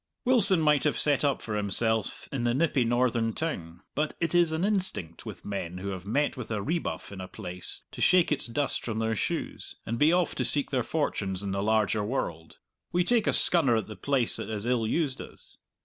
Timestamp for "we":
12.91-13.03